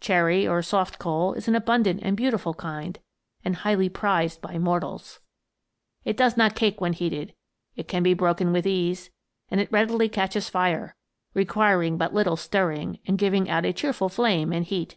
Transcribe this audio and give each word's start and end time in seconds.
Cherry 0.00 0.44
or 0.44 0.60
soft 0.60 0.98
coal, 0.98 1.34
is 1.34 1.46
an 1.46 1.54
abundant 1.54 2.00
and 2.02 2.16
beautiful 2.16 2.52
kind, 2.52 2.98
and 3.44 3.54
highly 3.54 3.88
prized 3.88 4.40
by 4.42 4.58
mortals. 4.58 5.20
It 6.04 6.16
does 6.16 6.36
not 6.36 6.56
cake 6.56 6.80
when 6.80 6.94
heated, 6.94 7.32
it 7.76 7.86
can 7.86 8.02
be 8.02 8.12
broken 8.12 8.50
with 8.52 8.66
ease, 8.66 9.10
and 9.48 9.60
it 9.60 9.70
readily 9.70 10.08
catches 10.08 10.48
fire, 10.48 10.96
requiring 11.32 11.96
but 11.96 12.12
little 12.12 12.34
stirring, 12.34 12.98
and 13.06 13.16
giving 13.16 13.48
out 13.48 13.64
a 13.64 13.72
cheerful 13.72 14.08
flame 14.08 14.52
and 14.52 14.64
heat. 14.64 14.96